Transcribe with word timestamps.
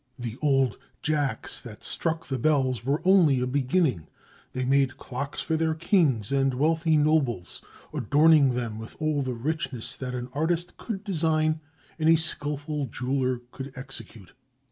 The 0.17 0.35
old 0.41 0.79
"Jacks" 1.03 1.59
that 1.59 1.83
struck 1.83 2.25
the 2.25 2.39
bells 2.39 2.83
were 2.83 3.03
only 3.05 3.39
a 3.39 3.45
beginning. 3.45 4.07
They 4.51 4.65
made 4.65 4.97
clocks 4.97 5.41
for 5.41 5.55
their 5.55 5.75
kings 5.75 6.31
and 6.31 6.55
wealthy 6.55 6.97
nobles, 6.97 7.61
adorning 7.93 8.55
them 8.55 8.79
with 8.79 8.99
all 8.99 9.21
the 9.21 9.35
richness 9.35 9.95
that 9.97 10.15
an 10.15 10.29
artist 10.33 10.75
could 10.77 11.03
design 11.03 11.59
and 11.99 12.09
a 12.09 12.15
skilful 12.15 12.87
jeweler 12.87 13.41
execute. 13.75 14.33